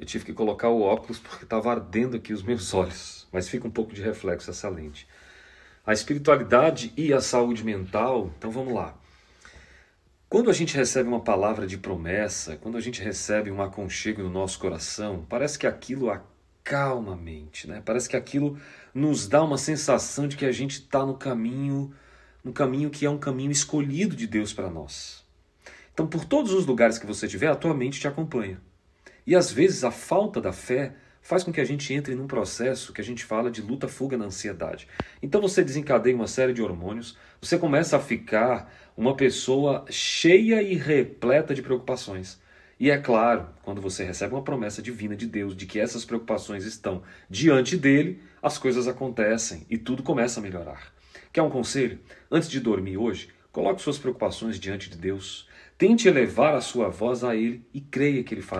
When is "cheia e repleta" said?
39.88-41.54